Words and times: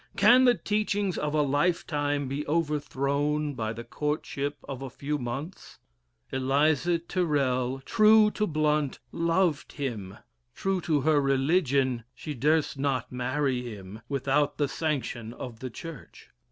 Can 0.17 0.45
the 0.45 0.55
teachings 0.55 1.15
of 1.15 1.35
a 1.35 1.43
lifetime 1.43 2.27
be 2.27 2.43
overthrown 2.47 3.53
by 3.53 3.71
the 3.71 3.83
courtship 3.83 4.57
of 4.67 4.81
a 4.81 4.89
few 4.89 5.19
months? 5.19 5.77
Eliza 6.31 6.97
Tyrrel, 6.97 7.81
true 7.81 8.31
to 8.31 8.47
Blount, 8.47 8.97
loved 9.11 9.73
him; 9.73 10.17
true 10.55 10.81
to 10.81 11.01
her 11.01 11.21
religion, 11.21 12.03
she 12.15 12.33
durst 12.33 12.79
not 12.79 13.11
marry 13.11 13.61
him 13.61 14.01
without 14.09 14.57
the 14.57 14.67
sanction 14.67 15.33
of 15.33 15.59
the 15.59 15.69
Church. 15.69 16.31